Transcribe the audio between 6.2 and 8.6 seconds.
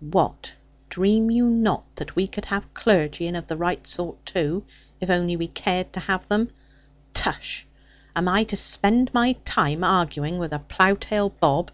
them? Tush! Am I to